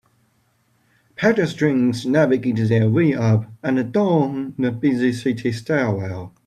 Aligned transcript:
Pedestrians 1.15 2.07
navigate 2.07 2.55
their 2.69 2.89
way 2.89 3.13
up 3.13 3.45
and 3.61 3.93
down 3.93 4.55
a 4.57 4.71
busy 4.71 5.13
city 5.13 5.51
stairwell. 5.51 6.33